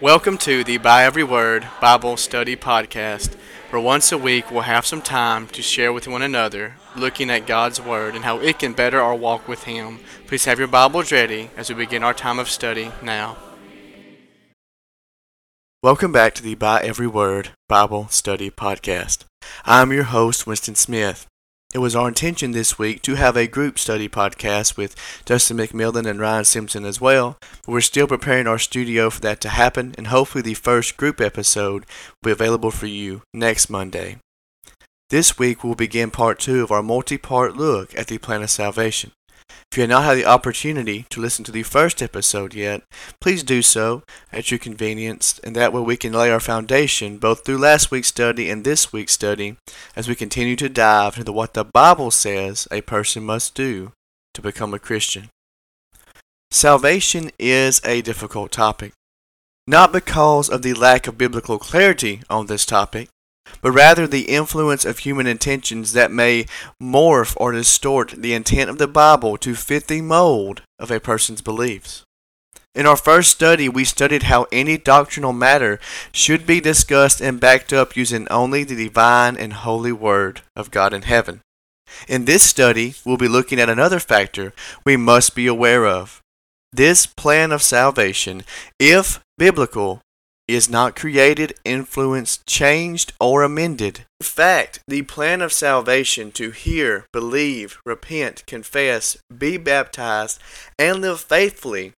Welcome 0.00 0.38
to 0.38 0.64
the 0.64 0.78
By 0.78 1.04
Every 1.04 1.24
Word 1.24 1.68
Bible 1.78 2.16
Study 2.16 2.56
Podcast, 2.56 3.34
where 3.68 3.82
once 3.82 4.10
a 4.10 4.16
week 4.16 4.50
we'll 4.50 4.62
have 4.62 4.86
some 4.86 5.02
time 5.02 5.46
to 5.48 5.60
share 5.60 5.92
with 5.92 6.08
one 6.08 6.22
another, 6.22 6.76
looking 6.96 7.28
at 7.28 7.46
God's 7.46 7.82
Word 7.82 8.14
and 8.14 8.24
how 8.24 8.38
it 8.38 8.58
can 8.58 8.72
better 8.72 8.98
our 8.98 9.14
walk 9.14 9.46
with 9.46 9.64
Him. 9.64 10.00
Please 10.26 10.46
have 10.46 10.58
your 10.58 10.68
Bibles 10.68 11.12
ready 11.12 11.50
as 11.54 11.68
we 11.68 11.74
begin 11.74 12.02
our 12.02 12.14
time 12.14 12.38
of 12.38 12.48
study 12.48 12.92
now. 13.02 13.36
Welcome 15.82 16.12
back 16.12 16.34
to 16.36 16.42
the 16.42 16.54
By 16.54 16.80
Every 16.80 17.06
Word 17.06 17.50
Bible 17.68 18.08
Study 18.08 18.50
Podcast. 18.50 19.24
I'm 19.66 19.92
your 19.92 20.04
host, 20.04 20.46
Winston 20.46 20.76
Smith. 20.76 21.26
It 21.72 21.78
was 21.78 21.94
our 21.94 22.08
intention 22.08 22.50
this 22.50 22.80
week 22.80 23.00
to 23.02 23.14
have 23.14 23.36
a 23.36 23.46
group 23.46 23.78
study 23.78 24.08
podcast 24.08 24.76
with 24.76 24.96
Dustin 25.24 25.56
McMillan 25.56 26.04
and 26.04 26.18
Ryan 26.18 26.44
Simpson 26.44 26.84
as 26.84 27.00
well. 27.00 27.38
We're 27.64 27.80
still 27.80 28.08
preparing 28.08 28.48
our 28.48 28.58
studio 28.58 29.08
for 29.08 29.20
that 29.20 29.40
to 29.42 29.50
happen, 29.50 29.94
and 29.96 30.08
hopefully 30.08 30.42
the 30.42 30.54
first 30.54 30.96
group 30.96 31.20
episode 31.20 31.86
will 32.22 32.30
be 32.30 32.32
available 32.32 32.72
for 32.72 32.86
you 32.86 33.22
next 33.32 33.70
Monday. 33.70 34.16
This 35.10 35.38
week 35.38 35.62
we'll 35.62 35.76
begin 35.76 36.10
part 36.10 36.40
two 36.40 36.64
of 36.64 36.72
our 36.72 36.82
multi-part 36.82 37.56
look 37.56 37.96
at 37.96 38.08
the 38.08 38.18
plan 38.18 38.42
of 38.42 38.50
salvation. 38.50 39.12
If 39.70 39.78
you 39.78 39.82
have 39.82 39.90
not 39.90 40.04
had 40.04 40.16
the 40.16 40.26
opportunity 40.26 41.06
to 41.10 41.20
listen 41.20 41.44
to 41.44 41.52
the 41.52 41.62
first 41.62 42.02
episode 42.02 42.54
yet, 42.54 42.82
please 43.20 43.42
do 43.42 43.62
so 43.62 44.02
at 44.32 44.50
your 44.50 44.58
convenience, 44.58 45.40
and 45.44 45.54
that 45.56 45.72
way 45.72 45.80
we 45.80 45.96
can 45.96 46.12
lay 46.12 46.30
our 46.30 46.40
foundation 46.40 47.18
both 47.18 47.44
through 47.44 47.58
last 47.58 47.90
week's 47.90 48.08
study 48.08 48.50
and 48.50 48.64
this 48.64 48.92
week's 48.92 49.12
study 49.12 49.56
as 49.94 50.08
we 50.08 50.14
continue 50.14 50.56
to 50.56 50.68
dive 50.68 51.18
into 51.18 51.32
what 51.32 51.54
the 51.54 51.64
Bible 51.64 52.10
says 52.10 52.66
a 52.70 52.80
person 52.80 53.24
must 53.24 53.54
do 53.54 53.92
to 54.34 54.42
become 54.42 54.74
a 54.74 54.78
Christian. 54.78 55.28
Salvation 56.50 57.30
is 57.38 57.80
a 57.84 58.02
difficult 58.02 58.50
topic, 58.50 58.92
not 59.66 59.92
because 59.92 60.48
of 60.48 60.62
the 60.62 60.74
lack 60.74 61.06
of 61.06 61.16
biblical 61.16 61.58
clarity 61.58 62.22
on 62.28 62.46
this 62.46 62.66
topic, 62.66 63.08
but 63.60 63.72
rather 63.72 64.06
the 64.06 64.28
influence 64.28 64.84
of 64.84 64.98
human 64.98 65.26
intentions 65.26 65.92
that 65.92 66.10
may 66.10 66.46
morph 66.82 67.34
or 67.36 67.52
distort 67.52 68.14
the 68.16 68.34
intent 68.34 68.70
of 68.70 68.78
the 68.78 68.88
Bible 68.88 69.36
to 69.38 69.54
fit 69.54 69.86
the 69.86 70.00
mold 70.00 70.62
of 70.78 70.90
a 70.90 71.00
person's 71.00 71.40
beliefs. 71.40 72.04
In 72.74 72.86
our 72.86 72.96
first 72.96 73.30
study, 73.30 73.68
we 73.68 73.84
studied 73.84 74.24
how 74.24 74.46
any 74.52 74.78
doctrinal 74.78 75.32
matter 75.32 75.80
should 76.12 76.46
be 76.46 76.60
discussed 76.60 77.20
and 77.20 77.40
backed 77.40 77.72
up 77.72 77.96
using 77.96 78.28
only 78.30 78.62
the 78.62 78.76
divine 78.76 79.36
and 79.36 79.52
holy 79.52 79.92
Word 79.92 80.42
of 80.54 80.70
God 80.70 80.92
in 80.92 81.02
heaven. 81.02 81.40
In 82.06 82.26
this 82.26 82.44
study, 82.44 82.94
we'll 83.04 83.16
be 83.16 83.26
looking 83.26 83.58
at 83.58 83.68
another 83.68 83.98
factor 83.98 84.52
we 84.84 84.96
must 84.96 85.34
be 85.34 85.48
aware 85.48 85.84
of. 85.84 86.22
This 86.72 87.06
plan 87.06 87.50
of 87.50 87.62
salvation, 87.62 88.44
if 88.78 89.20
biblical, 89.36 90.00
is 90.54 90.68
not 90.68 90.96
created, 90.96 91.54
influenced, 91.64 92.46
changed, 92.46 93.12
or 93.20 93.42
amended. 93.42 94.06
In 94.20 94.24
fact, 94.24 94.80
the 94.88 95.02
plan 95.02 95.42
of 95.42 95.52
salvation 95.52 96.32
to 96.32 96.50
hear, 96.50 97.06
believe, 97.12 97.78
repent, 97.84 98.44
confess, 98.46 99.16
be 99.36 99.56
baptized, 99.56 100.40
and 100.78 101.00
live 101.00 101.20
faithfully 101.20 101.92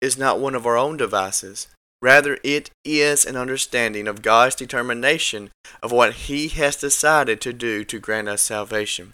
is 0.00 0.18
not 0.18 0.38
one 0.38 0.54
of 0.54 0.66
our 0.66 0.76
own 0.76 0.96
devices. 0.96 1.68
Rather, 2.00 2.38
it 2.44 2.70
is 2.84 3.24
an 3.24 3.36
understanding 3.36 4.06
of 4.06 4.22
God's 4.22 4.54
determination 4.54 5.50
of 5.82 5.90
what 5.90 6.14
He 6.14 6.48
has 6.48 6.76
decided 6.76 7.40
to 7.40 7.52
do 7.52 7.84
to 7.84 7.98
grant 7.98 8.28
us 8.28 8.42
salvation. 8.42 9.12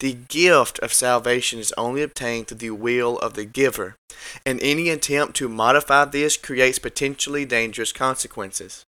The 0.00 0.12
gift 0.12 0.78
of 0.78 0.92
salvation 0.92 1.58
is 1.58 1.74
only 1.76 2.02
obtained 2.02 2.46
through 2.48 2.58
the 2.58 2.70
will 2.70 3.18
of 3.18 3.34
the 3.34 3.44
giver, 3.44 3.96
and 4.46 4.60
any 4.62 4.90
attempt 4.90 5.34
to 5.36 5.48
modify 5.48 6.04
this 6.04 6.36
creates 6.36 6.78
potentially 6.78 7.44
dangerous 7.44 7.92
consequences. 7.92 8.84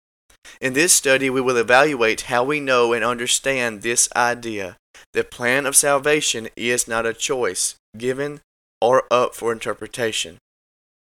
In 0.61 0.75
this 0.75 0.93
study, 0.93 1.31
we 1.31 1.41
will 1.41 1.57
evaluate 1.57 2.23
how 2.23 2.45
we 2.45 2.61
know 2.61 2.93
and 2.93 3.03
understand 3.03 3.81
this 3.81 4.09
idea. 4.15 4.77
The 5.15 5.25
plan 5.25 5.65
of 5.65 5.77
salvation 5.77 6.49
is 6.57 6.87
not 6.87 7.07
a 7.07 7.15
choice, 7.15 7.77
given 7.97 8.41
or 8.81 9.05
up 9.11 9.35
for 9.35 9.51
interpretation. 9.51 10.37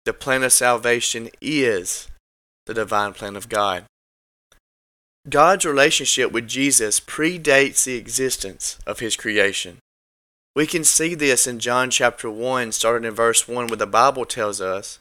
The 0.05 0.13
plan 0.13 0.43
of 0.43 0.53
salvation 0.53 1.29
is 1.41 2.07
the 2.65 2.73
divine 2.73 3.13
plan 3.13 3.35
of 3.35 3.49
God. 3.49 3.85
God's 5.29 5.65
relationship 5.65 6.31
with 6.31 6.47
Jesus 6.47 6.99
predates 6.99 7.83
the 7.83 7.95
existence 7.95 8.79
of 8.87 8.99
his 8.99 9.15
creation. 9.15 9.77
We 10.53 10.67
can 10.67 10.83
see 10.83 11.15
this 11.15 11.47
in 11.47 11.59
John 11.59 11.89
chapter 11.89 12.29
1, 12.29 12.73
starting 12.73 13.07
in 13.07 13.15
verse 13.15 13.47
1, 13.47 13.67
where 13.67 13.77
the 13.77 13.87
Bible 13.87 14.25
tells 14.25 14.59
us, 14.59 14.99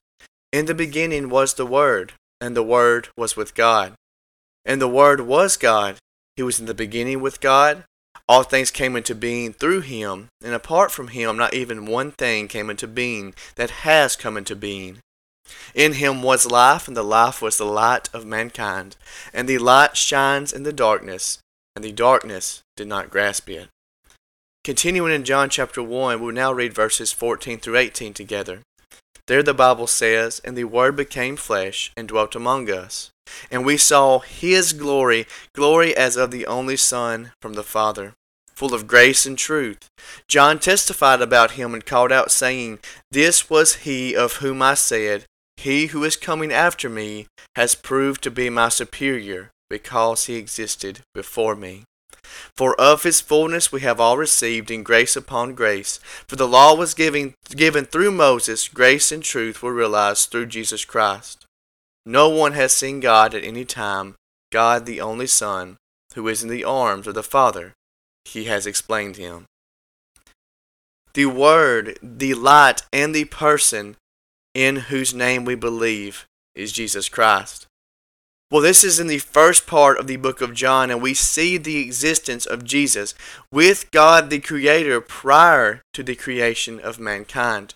In 0.53 0.66
the 0.66 0.75
beginning 0.75 1.28
was 1.28 1.55
the 1.55 1.66
Word, 1.66 2.12
and 2.41 2.56
the 2.56 2.62
Word 2.62 3.09
was 3.16 3.34
with 3.34 3.56
God. 3.56 3.94
And 4.65 4.81
the 4.81 4.87
Word 4.87 5.22
was 5.22 5.56
God. 5.56 5.97
He 6.37 6.44
was 6.44 6.61
in 6.61 6.66
the 6.66 6.75
beginning 6.75 7.21
with 7.21 7.41
God. 7.41 7.83
All 8.28 8.44
things 8.44 8.71
came 8.71 8.94
into 8.94 9.12
being 9.12 9.53
through 9.53 9.81
him, 9.81 10.28
and 10.41 10.55
apart 10.55 10.93
from 10.93 11.09
him, 11.09 11.37
not 11.37 11.53
even 11.53 11.84
one 11.84 12.12
thing 12.12 12.47
came 12.47 12.71
into 12.71 12.87
being 12.87 13.34
that 13.56 13.71
has 13.82 14.15
come 14.15 14.37
into 14.37 14.55
being. 14.55 14.99
In 15.75 15.94
him 15.94 16.22
was 16.22 16.47
life, 16.47 16.87
and 16.87 16.97
the 16.97 17.03
life 17.03 17.43
was 17.43 17.56
the 17.56 17.65
light 17.65 18.09
of 18.15 18.25
mankind. 18.25 18.97
And 19.34 19.49
the 19.49 19.59
light 19.59 19.97
shines 19.97 20.53
in 20.53 20.62
the 20.62 20.72
darkness, 20.72 21.41
and 21.75 21.84
the 21.84 21.91
darkness 21.91 22.62
did 22.77 22.87
not 22.87 23.11
grasp 23.11 23.50
it. 23.50 23.69
Continuing 24.62 25.10
in 25.10 25.25
John 25.25 25.48
chapter 25.48 25.82
1, 25.82 26.21
we'll 26.21 26.34
now 26.34 26.53
read 26.53 26.75
verses 26.75 27.12
14 27.12 27.60
through 27.60 27.78
18 27.78 28.12
together. 28.12 28.60
There 29.26 29.43
the 29.43 29.54
Bible 29.54 29.87
says, 29.87 30.38
And 30.44 30.54
the 30.54 30.65
Word 30.65 30.97
became 30.97 31.37
flesh 31.37 31.93
and 31.97 32.06
dwelt 32.06 32.34
among 32.34 32.70
us. 32.70 33.10
And 33.50 33.65
we 33.65 33.78
saw 33.78 34.19
his 34.19 34.75
glory, 34.75 35.26
glory 35.54 35.97
as 35.97 36.16
of 36.16 36.31
the 36.31 36.47
only 36.47 36.76
Son 36.76 37.32
from 37.41 37.54
the 37.54 37.62
Father, 37.62 38.12
full 38.53 38.75
of 38.75 38.87
grace 38.87 39.25
and 39.25 39.38
truth. 39.38 39.88
John 40.28 40.59
testified 40.59 41.22
about 41.22 41.53
him 41.53 41.72
and 41.72 41.87
called 41.87 42.12
out, 42.12 42.31
saying, 42.31 42.81
This 43.10 43.49
was 43.49 43.76
he 43.76 44.15
of 44.15 44.34
whom 44.34 44.60
I 44.60 44.75
said, 44.75 45.25
He 45.56 45.87
who 45.87 46.04
is 46.04 46.19
coming 46.19 46.53
after 46.53 46.91
me 46.91 47.28
has 47.56 47.75
proved 47.75 48.22
to 48.25 48.31
be 48.31 48.50
my 48.50 48.69
superior, 48.69 49.53
because 49.70 50.26
he 50.26 50.34
existed 50.34 51.00
before 51.15 51.56
me. 51.56 51.84
For 52.56 52.78
of 52.80 53.02
his 53.02 53.20
fullness 53.20 53.72
we 53.72 53.80
have 53.80 54.00
all 54.00 54.16
received 54.16 54.70
in 54.70 54.82
grace 54.82 55.16
upon 55.16 55.54
grace. 55.54 55.98
For 56.26 56.36
the 56.36 56.48
law 56.48 56.74
was 56.74 56.94
given, 56.94 57.34
given 57.50 57.84
through 57.84 58.12
Moses, 58.12 58.68
grace 58.68 59.12
and 59.12 59.22
truth 59.22 59.62
were 59.62 59.74
realized 59.74 60.30
through 60.30 60.46
Jesus 60.46 60.84
Christ. 60.84 61.46
No 62.06 62.28
one 62.28 62.52
has 62.52 62.72
seen 62.72 63.00
God 63.00 63.34
at 63.34 63.44
any 63.44 63.64
time, 63.64 64.14
God 64.50 64.86
the 64.86 65.00
only 65.00 65.26
Son, 65.26 65.76
who 66.14 66.26
is 66.28 66.42
in 66.42 66.48
the 66.48 66.64
arms 66.64 67.06
of 67.06 67.14
the 67.14 67.22
Father. 67.22 67.74
He 68.24 68.44
has 68.44 68.66
explained 68.66 69.16
him. 69.16 69.46
The 71.14 71.26
Word, 71.26 71.98
the 72.02 72.34
light, 72.34 72.82
and 72.92 73.14
the 73.14 73.24
person 73.24 73.96
in 74.54 74.76
whose 74.76 75.14
name 75.14 75.44
we 75.44 75.54
believe 75.54 76.26
is 76.54 76.72
Jesus 76.72 77.08
Christ. 77.08 77.66
Well, 78.50 78.62
this 78.62 78.83
is 78.83 78.99
in 78.99 79.06
the 79.06 79.19
first 79.19 79.69
part 79.69 79.99
of 80.00 80.09
the 80.09 80.16
book 80.16 80.41
of 80.41 80.55
John, 80.55 80.91
and 80.91 81.00
we 81.00 81.15
see 81.15 81.56
the 81.56 81.78
existence 81.78 82.47
of 82.47 82.65
Jesus 82.65 83.15
with 83.53 83.88
God 83.93 84.28
the 84.28 84.41
Creator 84.41 85.03
prior 85.03 85.83
to 85.94 86.03
the 86.03 86.16
creation 86.16 86.81
of 86.81 86.99
mankind. 86.99 87.75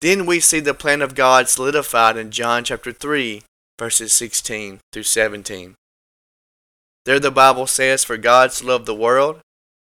Then 0.00 0.24
we 0.24 0.38
see 0.38 0.60
the 0.60 0.74
plan 0.74 1.02
of 1.02 1.16
God 1.16 1.48
solidified 1.48 2.16
in 2.16 2.30
John 2.30 2.62
chapter 2.62 2.92
3, 2.92 3.42
verses 3.80 4.12
16 4.12 4.78
through 4.92 5.02
17. 5.02 5.74
There 7.04 7.18
the 7.18 7.32
Bible 7.32 7.66
says, 7.66 8.04
For 8.04 8.16
God 8.16 8.52
so 8.52 8.64
loved 8.64 8.86
the 8.86 8.94
world 8.94 9.40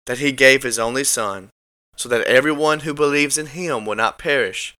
that 0.05 0.19
he 0.19 0.31
gave 0.31 0.61
his 0.61 0.77
only 0.77 1.03
Son, 1.03 1.49
so 1.95 2.07
that 2.09 2.27
everyone 2.27 2.81
who 2.81 2.93
believes 2.93 3.39
in 3.39 3.47
him 3.47 3.83
will 3.83 3.95
not 3.95 4.19
perish. 4.19 4.75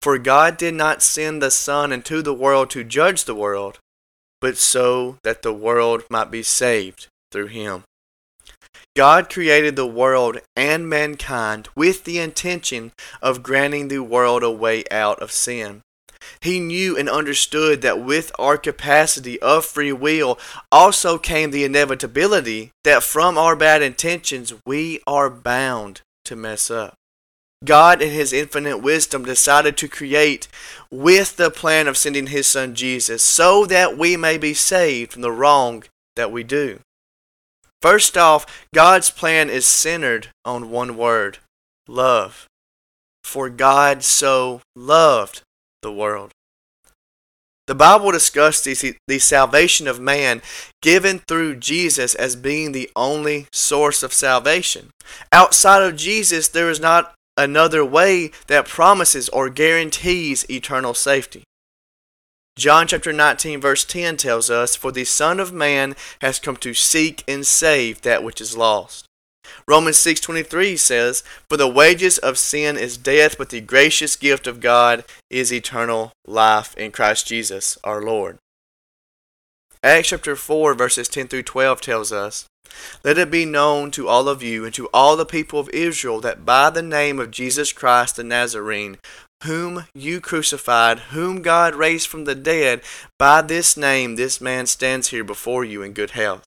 For 0.00 0.16
God 0.16 0.56
did 0.56 0.74
not 0.74 1.02
send 1.02 1.42
the 1.42 1.50
Son 1.50 1.92
into 1.92 2.22
the 2.22 2.34
world 2.34 2.70
to 2.70 2.84
judge 2.84 3.24
the 3.24 3.34
world 3.34 3.80
but 4.44 4.58
so 4.58 5.16
that 5.24 5.40
the 5.40 5.54
world 5.54 6.02
might 6.10 6.30
be 6.30 6.42
saved 6.42 7.06
through 7.32 7.46
him. 7.46 7.82
God 8.94 9.30
created 9.30 9.74
the 9.74 9.86
world 9.86 10.36
and 10.54 10.86
mankind 10.86 11.70
with 11.74 12.04
the 12.04 12.18
intention 12.18 12.92
of 13.22 13.42
granting 13.42 13.88
the 13.88 14.00
world 14.00 14.42
a 14.42 14.50
way 14.50 14.84
out 14.90 15.18
of 15.22 15.32
sin. 15.32 15.80
He 16.42 16.60
knew 16.60 16.94
and 16.94 17.08
understood 17.08 17.80
that 17.80 18.04
with 18.04 18.32
our 18.38 18.58
capacity 18.58 19.40
of 19.40 19.64
free 19.64 19.92
will 19.94 20.38
also 20.70 21.16
came 21.16 21.50
the 21.50 21.64
inevitability 21.64 22.70
that 22.84 23.02
from 23.02 23.38
our 23.38 23.56
bad 23.56 23.80
intentions 23.80 24.52
we 24.66 25.00
are 25.06 25.30
bound 25.30 26.02
to 26.26 26.36
mess 26.36 26.70
up. 26.70 26.92
God, 27.64 28.02
in 28.02 28.10
His 28.10 28.32
infinite 28.32 28.78
wisdom, 28.78 29.24
decided 29.24 29.76
to 29.76 29.88
create 29.88 30.48
with 30.90 31.36
the 31.36 31.50
plan 31.50 31.88
of 31.88 31.96
sending 31.96 32.28
His 32.28 32.46
Son 32.46 32.74
Jesus 32.74 33.22
so 33.22 33.64
that 33.66 33.96
we 33.98 34.16
may 34.16 34.38
be 34.38 34.54
saved 34.54 35.12
from 35.12 35.22
the 35.22 35.32
wrong 35.32 35.84
that 36.16 36.32
we 36.32 36.42
do. 36.42 36.80
First 37.82 38.16
off, 38.16 38.66
God's 38.74 39.10
plan 39.10 39.50
is 39.50 39.66
centered 39.66 40.28
on 40.44 40.70
one 40.70 40.96
word 40.96 41.38
love. 41.86 42.46
For 43.22 43.48
God 43.50 44.02
so 44.02 44.60
loved 44.74 45.42
the 45.82 45.92
world. 45.92 46.32
The 47.66 47.74
Bible 47.74 48.10
discusses 48.10 48.84
the, 49.06 49.18
salvation 49.18 49.88
of 49.88 49.98
man 49.98 50.42
given 50.82 51.20
through 51.20 51.56
Jesus 51.56 52.14
as 52.14 52.36
being 52.36 52.72
the 52.72 52.90
only 52.94 53.46
source 53.52 54.02
of 54.02 54.12
salvation. 54.12 54.90
Outside 55.32 55.82
of 55.82 55.96
Jesus, 55.96 56.48
there 56.48 56.68
is 56.68 56.78
not 56.78 57.14
another 57.36 57.84
way 57.84 58.30
that 58.46 58.68
promises 58.68 59.28
or 59.30 59.48
guarantees 59.50 60.48
eternal 60.50 60.94
safety. 60.94 61.42
John 62.56 62.86
chapter 62.86 63.12
19 63.12 63.60
verse 63.60 63.84
10 63.84 64.16
tells 64.16 64.48
us, 64.48 64.76
For 64.76 64.92
the 64.92 65.04
Son 65.04 65.40
of 65.40 65.52
Man 65.52 65.96
has 66.20 66.38
come 66.38 66.56
to 66.58 66.72
seek 66.72 67.24
and 67.26 67.46
save 67.46 68.02
that 68.02 68.22
which 68.22 68.40
is 68.40 68.56
lost. 68.56 69.06
Romans 69.66 69.98
6:23 69.98 70.76
says, 70.76 71.22
"For 71.48 71.56
the 71.56 71.68
wages 71.68 72.18
of 72.18 72.38
sin 72.38 72.78
is 72.78 72.96
death, 72.96 73.36
but 73.36 73.50
the 73.50 73.60
gracious 73.60 74.16
gift 74.16 74.46
of 74.46 74.60
God 74.60 75.04
is 75.30 75.52
eternal 75.52 76.12
life 76.26 76.74
in 76.76 76.92
Christ 76.92 77.26
Jesus 77.26 77.76
our 77.84 78.00
Lord." 78.00 78.38
Acts 79.84 80.08
chapter 80.08 80.34
4 80.34 80.72
verses 80.72 81.08
10 81.08 81.28
through 81.28 81.42
12 81.42 81.78
tells 81.82 82.10
us, 82.10 82.46
"Let 83.04 83.18
it 83.18 83.30
be 83.30 83.44
known 83.44 83.90
to 83.90 84.08
all 84.08 84.30
of 84.30 84.42
you 84.42 84.64
and 84.64 84.74
to 84.74 84.86
all 84.94 85.14
the 85.14 85.26
people 85.26 85.60
of 85.60 85.68
Israel 85.74 86.22
that 86.22 86.46
by 86.46 86.70
the 86.70 86.80
name 86.80 87.20
of 87.20 87.30
Jesus 87.30 87.70
Christ 87.70 88.16
the 88.16 88.24
Nazarene, 88.24 88.96
whom 89.42 89.86
you 89.94 90.22
crucified, 90.22 91.00
whom 91.10 91.42
God 91.42 91.74
raised 91.74 92.08
from 92.08 92.24
the 92.24 92.34
dead, 92.34 92.80
by 93.18 93.42
this 93.42 93.76
name 93.76 94.16
this 94.16 94.40
man 94.40 94.64
stands 94.66 95.08
here 95.08 95.22
before 95.22 95.66
you 95.66 95.82
in 95.82 95.92
good 95.92 96.12
health." 96.12 96.44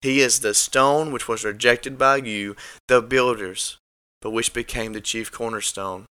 He 0.00 0.20
is 0.20 0.40
the 0.40 0.52
stone 0.52 1.12
which 1.12 1.28
was 1.28 1.44
rejected 1.44 1.96
by 1.96 2.16
you, 2.16 2.56
the 2.88 3.00
builders, 3.00 3.76
but 4.20 4.30
which 4.30 4.52
became 4.52 4.92
the 4.92 5.00
chief 5.00 5.30
cornerstone. 5.30 6.06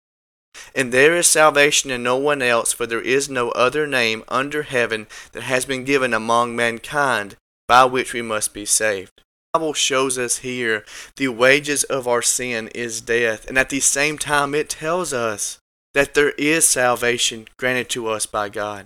And 0.75 0.91
there 0.91 1.15
is 1.15 1.27
salvation 1.27 1.91
in 1.91 2.03
no 2.03 2.17
one 2.17 2.41
else, 2.41 2.73
for 2.73 2.85
there 2.85 3.01
is 3.01 3.29
no 3.29 3.49
other 3.51 3.87
name 3.87 4.23
under 4.27 4.63
heaven 4.63 5.07
that 5.31 5.43
has 5.43 5.65
been 5.65 5.83
given 5.83 6.13
among 6.13 6.55
mankind 6.55 7.35
by 7.67 7.85
which 7.85 8.13
we 8.13 8.21
must 8.21 8.53
be 8.53 8.65
saved. 8.65 9.21
The 9.53 9.59
Bible 9.59 9.73
shows 9.73 10.17
us 10.17 10.39
here 10.39 10.85
the 11.15 11.27
wages 11.29 11.83
of 11.85 12.07
our 12.07 12.21
sin 12.21 12.69
is 12.69 13.01
death, 13.01 13.47
and 13.47 13.57
at 13.57 13.69
the 13.69 13.79
same 13.79 14.17
time 14.17 14.53
it 14.53 14.69
tells 14.69 15.13
us 15.13 15.59
that 15.93 16.13
there 16.13 16.31
is 16.31 16.67
salvation 16.67 17.47
granted 17.57 17.89
to 17.89 18.07
us 18.07 18.25
by 18.25 18.49
God, 18.49 18.85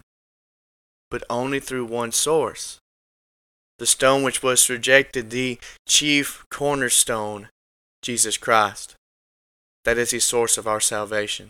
but 1.12 1.24
only 1.30 1.60
through 1.60 1.86
one 1.86 2.12
source 2.12 2.80
the 3.80 3.86
stone 3.88 4.24
which 4.24 4.44
was 4.44 4.70
rejected, 4.70 5.30
the 5.30 5.60
chief 5.86 6.46
cornerstone, 6.50 7.50
Jesus 8.02 8.38
Christ. 8.38 8.96
That 9.86 9.98
is 9.98 10.12
the 10.12 10.20
source 10.20 10.58
of 10.58 10.68
our 10.68 10.80
salvation. 10.80 11.50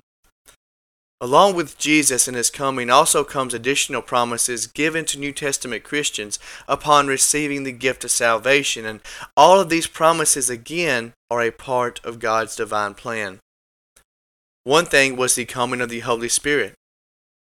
Along 1.21 1.55
with 1.55 1.77
Jesus 1.77 2.27
and 2.27 2.35
his 2.35 2.49
coming 2.49 2.89
also 2.89 3.23
comes 3.23 3.53
additional 3.53 4.01
promises 4.01 4.67
given 4.67 5.05
to 5.05 5.17
New 5.17 5.31
Testament 5.31 5.83
Christians 5.83 6.37
upon 6.67 7.07
receiving 7.07 7.63
the 7.63 7.71
gift 7.71 8.03
of 8.03 8.11
salvation, 8.11 8.85
and 8.85 8.99
all 9.37 9.61
of 9.61 9.69
these 9.69 9.87
promises 9.87 10.49
again 10.49 11.13
are 11.31 11.41
a 11.41 11.51
part 11.51 12.03
of 12.03 12.19
God's 12.19 12.57
divine 12.57 12.93
plan. 12.93 13.39
One 14.65 14.85
thing 14.85 15.15
was 15.15 15.35
the 15.35 15.45
coming 15.45 15.79
of 15.79 15.89
the 15.89 16.01
Holy 16.01 16.27
Spirit. 16.27 16.73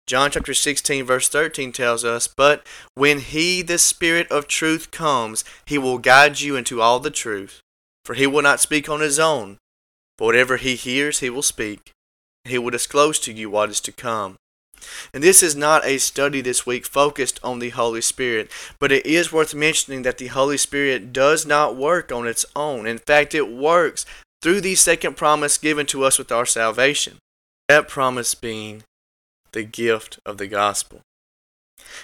John 0.07 0.31
chapter 0.31 0.53
16, 0.53 1.05
verse 1.05 1.29
13 1.29 1.73
tells 1.73 2.05
us, 2.05 2.29
But 2.29 2.65
when 2.95 3.21
he, 3.21 3.63
the 3.63 3.79
Spirit 3.79 4.31
of 4.31 4.47
truth, 4.47 4.91
comes, 4.91 5.45
he 5.65 5.79
will 5.79 5.99
guide 5.99 6.41
you 6.41 6.57
into 6.57 6.81
all 6.83 7.01
the 7.01 7.11
truth. 7.11 7.61
For 8.05 8.15
he 8.15 8.27
will 8.27 8.43
not 8.43 8.61
speak 8.61 8.89
on 8.89 9.01
his 9.01 9.19
own, 9.19 9.57
but 10.19 10.27
whatever 10.27 10.57
he 10.57 10.77
hears, 10.77 11.21
he 11.21 11.31
will 11.31 11.43
speak. 11.43 11.93
He 12.45 12.59
will 12.59 12.71
disclose 12.71 13.19
to 13.21 13.33
you 13.33 13.51
what 13.51 13.71
is 13.71 13.81
to 13.81 13.93
come. 13.93 14.37
And 15.13 15.23
this 15.23 15.43
is 15.43 15.57
not 15.57 15.85
a 15.85 15.99
study 15.99 16.41
this 16.41 16.67
week 16.67 16.85
focused 16.85 17.41
on 17.43 17.59
the 17.59 17.71
Holy 17.71 18.01
Spirit, 18.01 18.51
but 18.79 18.93
it 18.93 19.07
is 19.07 19.33
worth 19.33 19.55
mentioning 19.55 20.03
that 20.03 20.19
the 20.19 20.27
Holy 20.27 20.59
Spirit 20.59 21.13
does 21.13 21.47
not 21.47 21.77
work 21.77 22.13
on 22.13 22.27
its 22.27 22.45
own. 22.55 22.87
In 22.87 22.99
fact, 22.99 23.35
it 23.35 23.51
works 23.51 24.05
through 24.43 24.61
the 24.61 24.75
second 24.75 25.17
promise 25.17 25.57
given 25.57 25.87
to 25.87 26.05
us 26.05 26.19
with 26.19 26.31
our 26.31 26.47
salvation. 26.47 27.17
That 27.69 27.89
promise 27.89 28.35
being 28.35 28.83
the 29.53 29.63
gift 29.63 30.19
of 30.27 30.37
the 30.37 30.47
gospel. 30.47 31.01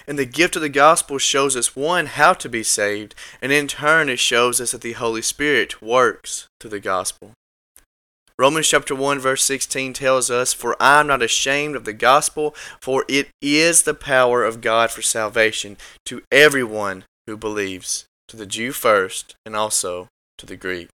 And 0.07 0.19
the 0.19 0.25
gift 0.25 0.57
of 0.57 0.63
the 0.63 0.69
gospel 0.69 1.19
shows 1.19 1.57
us, 1.57 1.77
one, 1.77 2.07
how 2.07 2.33
to 2.35 2.49
be 2.49 2.63
saved, 2.63 3.15
and 3.43 3.53
in 3.53 3.69
turn 3.69 4.09
it 4.09 4.19
shows 4.19 4.61
us 4.61 4.73
that 4.73 4.81
the 4.81 4.93
Holy 4.93 5.23
Spirit 5.23 5.83
works 5.83 6.49
through 6.59 6.71
the 6.71 6.81
gospel. 6.81 7.33
Romans 8.41 8.69
chapter 8.69 8.95
1 8.95 9.19
verse 9.19 9.45
16 9.45 9.93
tells 9.93 10.31
us, 10.31 10.55
For 10.55 10.75
I 10.81 11.01
am 11.01 11.09
not 11.09 11.21
ashamed 11.21 11.77
of 11.77 11.85
the 11.85 11.93
gospel, 11.93 12.55
for 12.81 13.05
it 13.07 13.29
is 13.43 13.83
the 13.83 13.93
power 13.93 14.45
of 14.45 14.63
God 14.63 14.91
for 14.91 15.03
salvation 15.03 15.77
to 16.07 16.23
everyone 16.33 17.05
who 17.27 17.37
believes, 17.37 18.07
to 18.29 18.39
the 18.39 18.47
Jew 18.47 18.73
first, 18.73 19.35
and 19.45 19.55
also 19.55 20.09
to 20.39 20.47
the 20.47 20.57
Greek. 20.57 20.89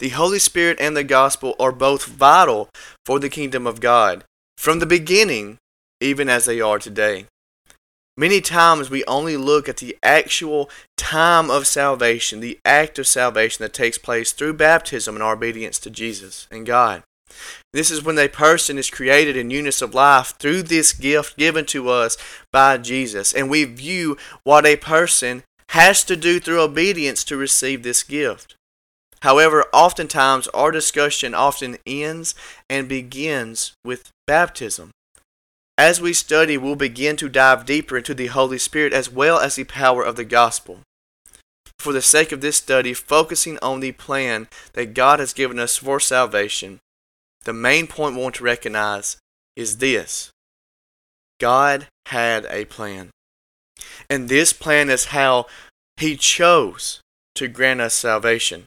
The 0.00 0.08
Holy 0.08 0.40
Spirit 0.40 0.76
and 0.80 0.96
the 0.96 1.04
gospel 1.04 1.54
are 1.60 1.70
both 1.70 2.04
vital 2.04 2.68
for 3.06 3.20
the 3.20 3.28
kingdom 3.28 3.64
of 3.64 3.78
God 3.78 4.24
from 4.58 4.80
the 4.80 4.86
beginning, 4.86 5.58
even 6.00 6.28
as 6.28 6.46
they 6.46 6.60
are 6.60 6.80
today. 6.80 7.26
Many 8.16 8.40
times 8.40 8.90
we 8.90 9.04
only 9.06 9.36
look 9.36 9.68
at 9.68 9.78
the 9.78 9.96
actual 10.02 10.70
time 10.96 11.50
of 11.50 11.66
salvation, 11.66 12.38
the 12.38 12.60
act 12.64 12.98
of 12.98 13.08
salvation 13.08 13.62
that 13.62 13.72
takes 13.72 13.98
place 13.98 14.30
through 14.30 14.54
baptism 14.54 15.16
and 15.16 15.22
our 15.22 15.34
obedience 15.34 15.80
to 15.80 15.90
Jesus 15.90 16.46
and 16.50 16.64
God. 16.64 17.02
This 17.72 17.90
is 17.90 18.04
when 18.04 18.16
a 18.16 18.28
person 18.28 18.78
is 18.78 18.88
created 18.88 19.36
in 19.36 19.48
newness 19.48 19.82
of 19.82 19.94
life 19.94 20.34
through 20.38 20.62
this 20.62 20.92
gift 20.92 21.36
given 21.36 21.66
to 21.66 21.88
us 21.88 22.16
by 22.52 22.78
Jesus. 22.78 23.32
And 23.32 23.50
we 23.50 23.64
view 23.64 24.16
what 24.44 24.64
a 24.64 24.76
person 24.76 25.42
has 25.70 26.04
to 26.04 26.14
do 26.14 26.38
through 26.38 26.62
obedience 26.62 27.24
to 27.24 27.36
receive 27.36 27.82
this 27.82 28.04
gift. 28.04 28.54
However, 29.22 29.64
oftentimes 29.72 30.46
our 30.48 30.70
discussion 30.70 31.34
often 31.34 31.78
ends 31.84 32.36
and 32.70 32.88
begins 32.88 33.72
with 33.84 34.10
baptism. 34.26 34.90
As 35.76 36.00
we 36.00 36.12
study, 36.12 36.56
we'll 36.56 36.76
begin 36.76 37.16
to 37.16 37.28
dive 37.28 37.66
deeper 37.66 37.96
into 37.96 38.14
the 38.14 38.28
Holy 38.28 38.58
Spirit 38.58 38.92
as 38.92 39.10
well 39.10 39.40
as 39.40 39.56
the 39.56 39.64
power 39.64 40.04
of 40.04 40.14
the 40.14 40.24
gospel. 40.24 40.80
For 41.78 41.92
the 41.92 42.02
sake 42.02 42.30
of 42.30 42.40
this 42.40 42.56
study, 42.56 42.94
focusing 42.94 43.58
on 43.60 43.80
the 43.80 43.92
plan 43.92 44.48
that 44.74 44.94
God 44.94 45.18
has 45.18 45.32
given 45.32 45.58
us 45.58 45.76
for 45.76 45.98
salvation, 45.98 46.78
the 47.42 47.52
main 47.52 47.88
point 47.88 48.14
we 48.14 48.22
want 48.22 48.36
to 48.36 48.44
recognize 48.44 49.16
is 49.56 49.78
this 49.78 50.30
God 51.40 51.88
had 52.06 52.46
a 52.48 52.64
plan. 52.66 53.10
And 54.08 54.28
this 54.28 54.52
plan 54.52 54.88
is 54.88 55.06
how 55.06 55.46
He 55.96 56.16
chose 56.16 57.00
to 57.34 57.48
grant 57.48 57.80
us 57.80 57.94
salvation. 57.94 58.64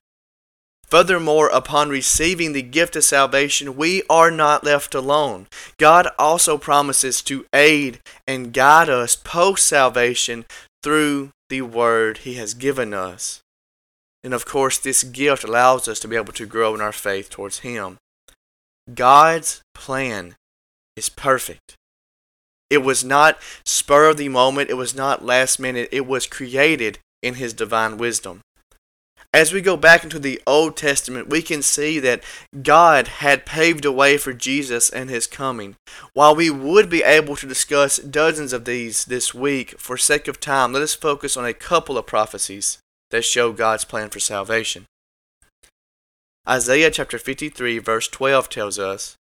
Furthermore, 0.88 1.50
upon 1.50 1.89
receiving 1.89 2.53
the 2.53 2.62
gift 2.62 2.96
of 2.96 3.03
salvation, 3.03 3.75
we 3.75 4.03
are 4.10 4.32
not 4.32 4.63
left 4.63 4.96
alone. 4.96 5.48
God 5.77 6.08
also 6.17 6.58
promises 6.58 7.22
to 7.24 7.46
aid 7.53 8.00
and 8.25 8.53
guide 8.53 8.89
us 8.89 9.15
post 9.15 9.67
salvation 9.67 10.46
through 10.82 11.32
the 11.50 11.62
Word 11.62 12.20
He 12.20 12.36
has 12.36 12.53
given 12.53 12.94
us. 12.94 13.41
And 14.24 14.34
of 14.34 14.46
course, 14.46 14.77
this 14.77 15.03
gift 15.03 15.44
allows 15.44 15.88
us 15.88 16.00
to 16.00 16.08
be 16.08 16.15
able 16.15 16.34
to 16.34 16.46
grow 16.46 16.74
in 16.74 16.82
our 16.82 16.94
faith 16.94 17.29
towards 17.29 17.60
Him. 17.60 17.98
God's 18.94 19.62
plan 19.75 20.36
is 20.96 21.10
perfect. 21.10 21.75
It 22.70 22.79
was 22.79 23.03
not 23.03 23.39
spur 23.65 24.10
of 24.10 24.17
the 24.17 24.29
moment, 24.29 24.70
it 24.70 24.75
was 24.75 24.96
not 24.96 25.24
last 25.24 25.60
minute, 25.60 25.89
it 25.91 26.06
was 26.06 26.27
created 26.27 27.00
in 27.22 27.36
His 27.36 27.53
divine 27.53 27.98
wisdom. 27.98 28.41
As 29.34 29.53
we 29.53 29.62
go 29.62 29.75
back 29.77 30.03
into 30.03 30.19
the 30.19 30.41
Old 30.48 30.77
Testament, 30.77 31.29
we 31.29 31.41
can 31.41 31.62
see 31.62 32.00
that 32.00 32.24
God 32.63 33.07
had 33.07 33.46
paved 33.46 33.86
a 33.86 33.91
way 33.91 34.17
for 34.17 34.34
Jesus 34.34 34.89
and 34.89 35.10
his 35.10 35.27
coming. 35.27 35.75
While 36.13 36.36
we 36.36 36.50
would 36.50 36.89
be 36.89 37.03
able 37.03 37.36
to 37.36 37.48
discuss 37.48 37.98
dozens 37.98 38.53
of 38.53 38.65
these 38.65 39.05
this 39.05 39.34
week, 39.34 39.79
for 39.79 39.98
sake 39.98 40.27
of 40.27 40.39
time, 40.39 40.74
let 40.74 40.81
us 40.81 40.96
focus 40.96 41.36
on 41.36 41.46
a 41.46 41.53
couple 41.53 41.98
of 41.98 42.07
prophecies 42.07 42.79
that 43.12 43.25
show 43.25 43.51
God's 43.51 43.86
plan 43.86 44.10
for 44.10 44.19
salvation. 44.19 44.86
Isaiah 46.48 46.89
chapter 46.89 47.19
53, 47.19 47.79
verse 47.79 48.07
12 48.07 48.50
tells 48.50 48.79
us, 48.79 49.17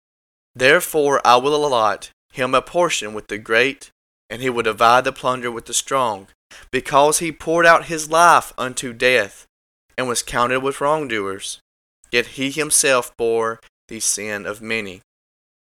Therefore 0.54 1.20
I 1.26 1.36
will 1.36 1.54
allot 1.54 2.10
him 2.32 2.54
a 2.54 2.62
portion 2.62 3.12
with 3.12 3.26
the 3.26 3.38
great, 3.38 3.90
and 4.30 4.40
he 4.40 4.48
will 4.48 4.62
divide 4.62 5.04
the 5.04 5.12
plunder 5.12 5.50
with 5.50 5.66
the 5.66 5.74
strong, 5.74 6.28
because 6.70 7.18
he 7.18 7.32
poured 7.32 7.66
out 7.66 7.86
his 7.86 8.08
life 8.08 8.52
unto 8.56 8.92
death 8.92 9.45
and 9.96 10.08
was 10.08 10.22
counted 10.22 10.60
with 10.60 10.80
wrongdoers. 10.80 11.60
Yet 12.10 12.26
he 12.26 12.50
himself 12.50 13.16
bore 13.16 13.60
the 13.88 14.00
sin 14.00 14.46
of 14.46 14.62
many, 14.62 15.00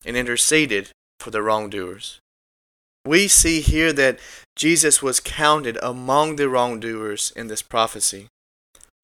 and 0.04 0.16
interceded 0.16 0.90
for 1.20 1.30
the 1.30 1.42
wrongdoers. 1.42 2.20
We 3.04 3.28
see 3.28 3.60
here 3.60 3.92
that 3.92 4.18
Jesus 4.56 5.02
was 5.02 5.20
counted 5.20 5.78
among 5.82 6.36
the 6.36 6.48
wrongdoers 6.48 7.32
in 7.36 7.48
this 7.48 7.62
prophecy. 7.62 8.26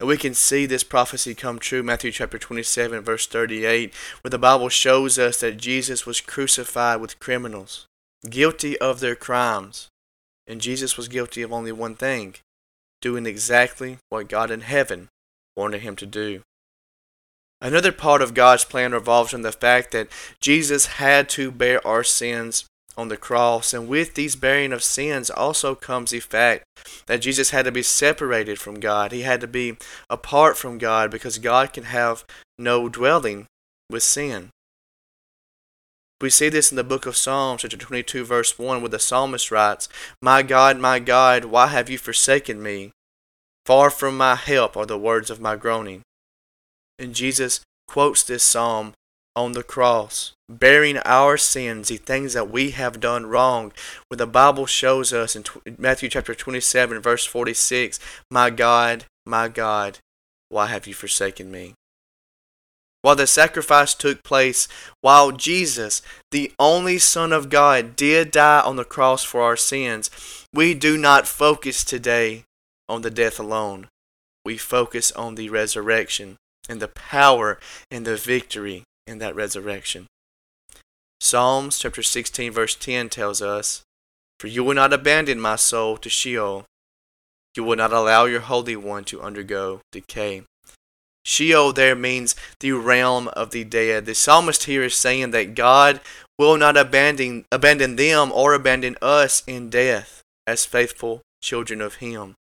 And 0.01 0.09
we 0.09 0.17
can 0.17 0.35
see 0.35 0.67
this 0.67 0.83
prophecy 0.83 1.35
come 1.35 1.61
true, 1.61 1.83
Matthew 1.83 2.11
chapter 2.11 2.37
27, 2.37 3.03
verse 3.03 3.27
38, 3.27 3.95
where 4.23 4.31
the 4.31 4.39
Bible 4.39 4.69
shows 4.69 5.19
us 5.19 5.41
that 5.41 5.59
Jesus 5.59 6.05
was 6.05 6.21
crucified 6.21 7.01
with 7.01 7.21
criminals. 7.21 7.87
guilty 8.29 8.79
of 8.79 9.01
their 9.01 9.17
crimes. 9.17 9.89
And 10.47 10.61
Jesus 10.61 10.97
was 10.97 11.09
guilty 11.09 11.43
of 11.43 11.53
only 11.53 11.73
one 11.73 11.95
thing 11.95 12.35
doing 13.01 13.27
exactly 13.27 13.99
what 14.09 14.29
God 14.29 14.51
in 14.51 14.61
heaven 14.61 15.09
wanted 15.57 15.83
him 15.83 15.97
to 15.97 16.07
do. 16.07 16.43
Another 17.61 17.93
part 17.93 18.23
of 18.23 18.35
God's 18.35 18.65
plan 18.65 18.93
revolves 18.93 19.33
on 19.33 19.43
the 19.43 19.53
fact 19.53 19.93
that 19.93 20.09
Jesus 20.41 20.87
had 20.87 21.29
to 21.31 21.53
bear 21.53 21.87
our 21.87 22.03
sins 22.03 22.65
on 22.97 23.09
the 23.09 23.17
cross, 23.17 23.73
and 23.73 23.89
with 23.89 24.15
these 24.15 24.37
bearing 24.37 24.73
of 24.73 24.83
sins 24.83 25.31
also 25.31 25.75
comes 25.75 26.11
the 26.11 26.21
fact 26.21 26.65
that 27.07 27.23
Jesus 27.23 27.51
had 27.51 27.65
to 27.65 27.73
be 27.73 27.83
separated 27.83 28.59
from 28.59 28.81
God. 28.81 29.13
He 29.13 29.23
had 29.23 29.41
to 29.41 29.47
be 29.47 29.77
apart 30.11 30.59
from 30.59 30.79
God 30.79 31.11
because 31.11 31.39
God 31.39 31.73
can 31.73 31.85
have 31.85 32.25
no 32.59 32.89
dwelling 32.89 33.47
with 33.89 34.03
sin. 34.03 34.51
We 36.21 36.31
see 36.31 36.49
this 36.49 36.71
in 36.71 36.77
the 36.77 36.85
book 36.85 37.07
of 37.07 37.17
Psalms, 37.17 37.63
chapter 37.63 37.77
22, 37.77 38.25
verse 38.25 38.59
1, 38.59 38.81
where 38.81 38.89
the 38.89 38.99
psalmist 38.99 39.51
writes, 39.51 39.89
My 40.21 40.43
God, 40.43 40.79
my 40.79 40.99
God, 40.99 41.47
why 41.47 41.69
have 41.69 41.91
you 41.91 41.99
forsaken 41.99 42.63
me? 42.63 42.93
Far 43.65 43.91
from 43.91 44.17
my 44.17 44.35
help 44.35 44.77
are 44.77 44.87
the 44.87 44.99
words 44.99 45.31
of 45.31 45.41
my 45.41 45.55
groaning. 45.55 46.03
And 46.99 47.15
Jesus 47.15 47.61
quotes 47.87 48.23
this 48.23 48.43
psalm 48.43 48.95
on 49.35 49.53
the 49.53 49.63
cross, 49.63 50.33
bearing 50.49 50.99
our 50.99 51.37
sins, 51.37 51.89
the 51.89 51.97
things 51.97 52.35
that 52.35 52.51
we 52.51 52.73
have 52.73 53.01
done 53.01 53.27
wrong. 53.27 53.73
When 54.09 54.19
the 54.19 54.27
Bible 54.27 54.67
shows 54.67 55.13
us 55.13 55.37
in 55.37 55.45
Matthew 55.79 56.09
chapter 56.09 56.35
27, 56.35 57.01
verse 57.01 57.25
46, 57.25 57.99
My 58.31 58.51
God, 58.51 59.05
my 59.25 59.49
God, 59.49 59.99
why 60.49 60.67
have 60.67 60.87
you 60.87 60.95
forsaken 60.95 61.51
me? 61.51 61.75
While 63.01 63.17
the 63.17 63.27
sacrifice 63.27 63.95
took 63.95 64.23
place, 64.23 64.69
while 65.01 65.33
Jesus, 65.33 66.03
the 66.31 66.53
only 66.59 66.99
Son 66.99 67.33
of 67.33 67.49
God, 67.49 67.97
did 67.97 68.31
die 68.31 68.61
on 68.61 68.77
the 68.77 68.85
cross 68.85 69.25
for 69.25 69.41
our 69.41 69.57
sins, 69.57 70.11
we 70.53 70.75
do 70.75 70.97
not 70.97 71.27
focus 71.27 71.83
today 71.83 72.45
on 72.89 73.03
the 73.03 73.11
death 73.11 73.39
alone. 73.39 73.89
We 74.45 74.57
focus 74.57 75.13
on 75.13 75.35
the 75.35 75.49
resurrection 75.49 76.37
and 76.69 76.81
the 76.81 76.89
power 76.89 77.59
and 77.91 78.07
the 78.07 78.17
victory 78.17 78.85
in 79.07 79.19
that 79.19 79.35
resurrection. 79.35 80.07
Psalms 81.21 81.79
chapter 81.79 82.03
16 82.03 82.53
verse 82.53 82.75
10 82.75 83.09
tells 83.09 83.41
us, 83.41 83.83
For 84.41 84.49
you 84.49 84.65
will 84.65 84.75
not 84.75 84.93
abandon 84.93 85.41
my 85.41 85.57
soul 85.57 85.97
to 85.99 86.09
Sheol. 86.09 86.65
You 87.57 87.65
will 87.65 87.77
not 87.77 87.93
allow 87.93 88.25
your 88.25 88.41
Holy 88.41 88.77
One 88.77 89.05
to 89.05 89.21
undergo 89.21 89.81
decay. 89.93 90.43
Sheol 91.25 91.73
there 91.73 91.95
means 91.95 92.35
the 92.61 92.73
realm 92.73 93.29
of 93.29 93.51
the 93.51 93.65
dead. 93.65 94.07
The 94.07 94.15
psalmist 94.15 94.65
here 94.65 94.83
is 94.83 94.97
saying 94.97 95.31
that 95.31 95.55
God 95.55 96.01
will 96.39 96.57
not 96.57 96.77
abandon, 96.77 97.45
abandon 97.53 97.97
them 97.97 98.33
or 98.33 98.55
abandon 98.55 98.97
us 99.01 99.43
in 99.47 99.71
death 99.71 100.23
as 100.47 100.67
faithful 100.67 101.23
children 101.41 101.81
of 101.81 101.97
Him. 101.97 102.35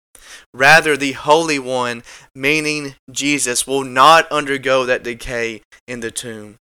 Rather, 0.52 0.96
the 0.96 1.12
Holy 1.12 1.58
One, 1.58 2.02
meaning 2.34 2.94
Jesus, 3.10 3.66
will 3.66 3.84
not 3.84 4.30
undergo 4.30 4.84
that 4.84 5.02
decay 5.02 5.62
in 5.86 6.00
the 6.00 6.10
tomb, 6.10 6.56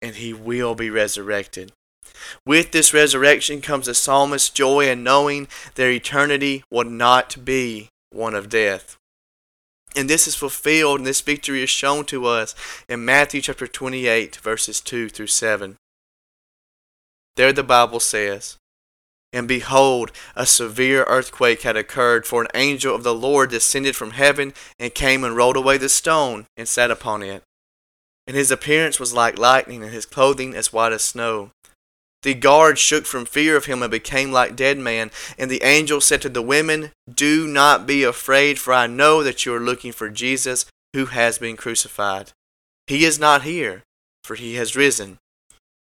and 0.00 0.16
He 0.16 0.32
will 0.32 0.74
be 0.74 0.90
resurrected. 0.90 1.72
With 2.46 2.72
this 2.72 2.92
resurrection 2.94 3.60
comes 3.60 3.86
the 3.86 3.94
psalmist's 3.94 4.50
joy 4.50 4.88
in 4.88 5.02
knowing 5.02 5.48
their 5.74 5.90
eternity 5.90 6.64
will 6.70 6.84
not 6.84 7.44
be 7.44 7.88
one 8.10 8.34
of 8.34 8.48
death. 8.48 8.96
And 9.96 10.08
this 10.08 10.26
is 10.26 10.34
fulfilled, 10.34 11.00
and 11.00 11.06
this 11.06 11.20
victory 11.20 11.62
is 11.62 11.70
shown 11.70 12.04
to 12.06 12.26
us 12.26 12.54
in 12.88 13.04
Matthew 13.04 13.40
chapter 13.40 13.66
28, 13.66 14.36
verses 14.36 14.80
2 14.80 15.08
through 15.08 15.28
7. 15.28 15.76
There 17.36 17.52
the 17.52 17.62
Bible 17.62 18.00
says, 18.00 18.56
And 19.32 19.46
behold, 19.46 20.10
a 20.34 20.46
severe 20.46 21.04
earthquake 21.04 21.62
had 21.62 21.76
occurred, 21.76 22.26
for 22.26 22.42
an 22.42 22.48
angel 22.54 22.94
of 22.94 23.02
the 23.02 23.14
Lord 23.14 23.50
descended 23.50 23.94
from 23.94 24.12
heaven 24.12 24.54
and 24.78 24.94
came 24.94 25.22
and 25.22 25.36
rolled 25.36 25.56
away 25.56 25.76
the 25.76 25.88
stone 25.88 26.46
and 26.56 26.66
sat 26.66 26.90
upon 26.90 27.22
it. 27.22 27.42
And 28.26 28.36
his 28.36 28.50
appearance 28.50 28.98
was 28.98 29.12
like 29.12 29.38
lightning, 29.38 29.82
and 29.82 29.92
his 29.92 30.06
clothing 30.06 30.54
as 30.54 30.72
white 30.72 30.92
as 30.92 31.02
snow. 31.02 31.50
The 32.22 32.34
guards 32.34 32.80
shook 32.80 33.06
from 33.06 33.26
fear 33.26 33.56
of 33.56 33.66
him 33.66 33.82
and 33.82 33.90
became 33.90 34.32
like 34.32 34.56
dead 34.56 34.78
men. 34.78 35.10
And 35.38 35.50
the 35.50 35.62
angel 35.62 36.00
said 36.00 36.20
to 36.22 36.28
the 36.28 36.42
women, 36.42 36.90
Do 37.12 37.46
not 37.46 37.86
be 37.86 38.02
afraid, 38.02 38.58
for 38.58 38.72
I 38.72 38.86
know 38.86 39.22
that 39.22 39.46
you 39.46 39.54
are 39.54 39.60
looking 39.60 39.92
for 39.92 40.08
Jesus 40.08 40.66
who 40.94 41.06
has 41.06 41.38
been 41.38 41.56
crucified. 41.56 42.32
He 42.86 43.04
is 43.04 43.18
not 43.18 43.42
here, 43.42 43.82
for 44.24 44.34
he 44.34 44.54
has 44.54 44.74
risen. 44.74 45.18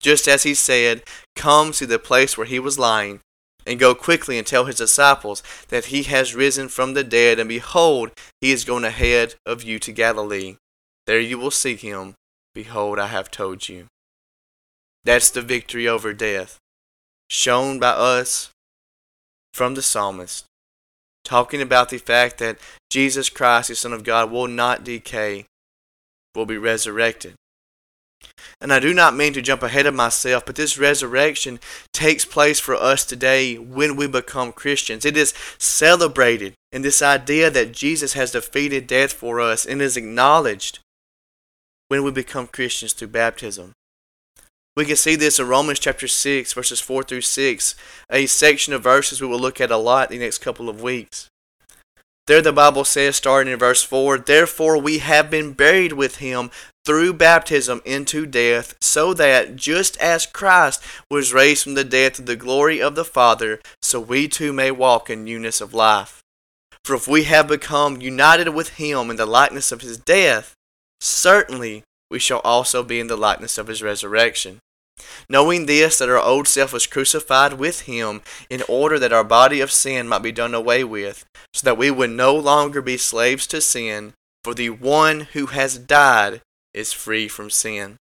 Just 0.02 0.28
as 0.28 0.44
he 0.44 0.54
said, 0.54 1.04
Come 1.36 1.72
to 1.74 1.86
the 1.86 2.00
place 2.00 2.38
where 2.38 2.48
he 2.48 2.60
was 2.60 2.78
lying, 2.78 3.22
and 3.66 3.80
go 3.80 3.96
quickly 3.96 4.38
and 4.38 4.46
tell 4.46 4.66
his 4.66 4.78
disciples 4.78 5.42
that 5.70 5.86
he 5.86 6.04
has 6.04 6.36
risen 6.36 6.70
from 6.70 6.94
the 6.94 7.04
dead, 7.04 7.40
and 7.40 7.50
behold, 7.50 8.12
he 8.42 8.52
is 8.52 8.66
going 8.66 8.84
ahead 8.84 9.36
of 9.46 9.64
you 9.64 9.80
to 9.80 9.92
Galilee. 9.92 10.58
There 11.08 11.20
you 11.20 11.38
will 11.38 11.52
see 11.52 11.76
him. 11.76 12.14
Behold, 12.54 13.00
I 13.00 13.08
have 13.08 13.32
told 13.32 13.68
you. 13.68 13.88
That's 15.04 15.30
the 15.30 15.42
victory 15.42 15.88
over 15.88 16.14
death, 16.14 16.58
shown 17.30 17.80
by 17.80 17.90
us 17.90 18.50
from 19.54 19.76
the 19.76 19.82
psalmist, 19.82 20.46
talking 21.24 21.62
about 21.62 21.90
the 21.90 21.98
fact 21.98 22.40
that 22.40 22.58
Jesus 22.90 23.30
Christ, 23.30 23.70
the 23.70 23.76
Son 23.76 23.94
of 23.94 24.04
God, 24.04 24.32
will 24.32 24.48
not 24.48 24.84
decay, 24.84 25.46
will 26.34 26.46
be 26.46 26.58
resurrected. 26.58 27.36
And 28.62 28.72
I 28.72 28.80
do 28.80 28.94
not 28.94 29.16
mean 29.16 29.34
to 29.34 29.42
jump 29.42 29.64
ahead 29.64 29.86
of 29.86 29.94
myself, 29.94 30.46
but 30.46 30.56
this 30.56 30.78
resurrection 30.78 31.60
takes 31.94 32.26
place 32.26 32.60
for 32.60 32.76
us 32.76 33.06
today 33.06 33.58
when 33.58 33.96
we 33.96 34.08
become 34.08 34.52
Christians. 34.52 35.06
It 35.06 35.18
is 35.18 35.34
celebrated 35.58 36.54
in 36.72 36.82
this 36.82 37.02
idea 37.02 37.50
that 37.50 37.74
Jesus 37.74 38.14
has 38.14 38.32
defeated 38.32 38.88
death 38.88 39.14
for 39.14 39.40
us 39.40 39.66
and 39.66 39.82
is 39.82 39.98
acknowledged 39.98 40.80
when 41.88 42.04
we 42.04 42.12
become 42.12 42.48
Christians 42.48 42.94
through 42.94 43.10
baptism. 43.10 43.74
We 44.76 44.86
can 44.86 44.98
see 44.98 45.16
this 45.16 45.40
in 45.40 45.48
Romans 45.48 45.80
chapter 45.80 46.08
6, 46.08 46.52
verses 46.52 46.82
4 46.82 47.04
through 47.04 47.22
6, 47.22 47.76
a 48.10 48.26
section 48.26 48.74
of 48.74 48.84
verses 48.84 49.22
we 49.22 49.28
will 49.28 49.40
look 49.40 49.62
at 49.62 49.72
a 49.72 49.78
lot 49.78 50.10
the 50.10 50.18
next 50.18 50.40
couple 50.40 50.68
of 50.68 50.82
weeks. 50.82 51.30
There 52.28 52.42
the 52.42 52.52
Bible 52.52 52.84
says, 52.84 53.16
starting 53.16 53.54
in 53.54 53.60
verse 53.60 53.84
4, 53.84 54.18
Therefore 54.18 54.78
we 54.78 54.98
have 54.98 55.30
been 55.30 55.54
buried 55.54 55.94
with 55.94 56.18
him 56.18 56.50
through 56.86 57.14
baptism 57.14 57.82
into 57.84 58.26
death, 58.26 58.76
so 58.80 59.14
that 59.16 59.56
just 59.56 59.98
as 59.98 60.28
Christ 60.28 60.82
was 61.10 61.34
raised 61.34 61.64
from 61.64 61.74
the 61.74 61.84
dead 61.84 62.14
to 62.16 62.22
the 62.22 62.36
glory 62.36 62.82
of 62.82 62.96
the 62.96 63.06
Father, 63.06 63.60
so 63.82 64.00
we 64.00 64.28
too 64.28 64.54
may 64.54 64.70
walk 64.72 65.10
in 65.10 65.24
newness 65.24 65.62
of 65.62 65.74
life. 65.74 66.22
For 66.84 66.94
if 66.96 67.08
we 67.08 67.24
have 67.24 67.48
become 67.48 68.00
united 68.00 68.50
with 68.50 68.76
him 68.76 69.10
in 69.10 69.18
the 69.18 69.26
likeness 69.26 69.72
of 69.72 69.82
his 69.82 69.98
death, 69.98 70.54
certainly 71.02 71.84
we 72.12 72.20
shall 72.20 72.42
also 72.42 72.84
be 72.84 73.00
in 73.00 73.08
the 73.08 73.18
likeness 73.18 73.58
of 73.58 73.68
his 73.68 73.82
resurrection. 73.82 74.60
Knowing 75.28 75.66
this, 75.66 75.98
that 75.98 76.10
our 76.10 76.20
old 76.20 76.48
self 76.48 76.72
was 76.72 76.86
crucified 76.86 77.54
with 77.54 77.82
him, 77.82 78.22
in 78.50 78.62
order 78.70 79.00
that 79.00 79.12
our 79.12 79.24
body 79.24 79.60
of 79.60 79.72
sin 79.72 80.08
might 80.08 80.22
be 80.22 80.32
done 80.32 80.54
away 80.54 80.84
with, 80.84 81.26
so 81.54 81.66
that 81.66 81.78
we 81.78 81.90
would 81.90 82.12
no 82.12 82.36
longer 82.36 82.82
be 82.82 82.96
slaves 82.96 83.48
to 83.48 83.60
sin, 83.60 84.14
for 84.44 84.54
the 84.54 84.70
one 84.70 85.22
who 85.34 85.48
has 85.48 85.80
died 85.80 86.42
is 86.76 86.94
free 86.94 87.28
from 87.28 87.50
sin. 87.50 87.98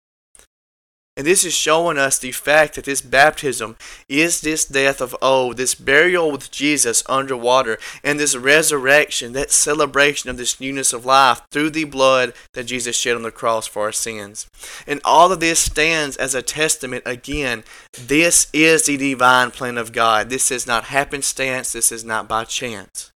And 1.14 1.26
this 1.26 1.44
is 1.44 1.52
showing 1.52 1.98
us 1.98 2.18
the 2.18 2.32
fact 2.32 2.74
that 2.74 2.86
this 2.86 3.02
baptism 3.02 3.76
is 4.08 4.40
this 4.40 4.64
death 4.64 5.02
of 5.02 5.14
old, 5.20 5.58
this 5.58 5.74
burial 5.74 6.32
with 6.32 6.50
Jesus 6.50 7.02
underwater, 7.06 7.76
and 8.02 8.18
this 8.18 8.34
resurrection, 8.34 9.34
that 9.34 9.50
celebration 9.50 10.30
of 10.30 10.38
this 10.38 10.58
newness 10.58 10.94
of 10.94 11.04
life 11.04 11.42
through 11.50 11.68
the 11.70 11.84
blood 11.84 12.32
that 12.54 12.64
Jesus 12.64 12.96
shed 12.96 13.14
on 13.14 13.24
the 13.24 13.30
cross 13.30 13.66
for 13.66 13.82
our 13.82 13.92
sins. 13.92 14.48
And 14.86 15.02
all 15.04 15.30
of 15.30 15.40
this 15.40 15.58
stands 15.58 16.16
as 16.16 16.34
a 16.34 16.40
testament 16.40 17.02
again. 17.04 17.64
This 17.92 18.46
is 18.54 18.86
the 18.86 18.96
divine 18.96 19.50
plan 19.50 19.76
of 19.76 19.92
God. 19.92 20.30
This 20.30 20.50
is 20.50 20.66
not 20.66 20.84
happenstance, 20.84 21.72
this 21.72 21.92
is 21.92 22.06
not 22.06 22.26
by 22.26 22.44
chance. 22.44 23.10